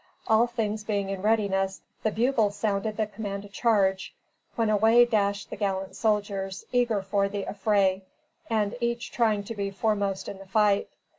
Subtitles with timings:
[0.27, 4.15] All things being in readiness, the bugles sounded the command to charge,
[4.55, 8.01] when away dashed the gallant soldiers, eager for the affray,
[8.49, 10.89] and each trying to be foremost in the fight.